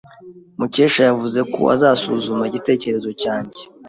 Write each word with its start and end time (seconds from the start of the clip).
Mukesha 0.59 1.01
yavuze 1.09 1.39
ko 1.53 1.59
azasuzuma 1.75 2.43
igitekerezo 2.49 3.09
cyanjye. 3.21 3.61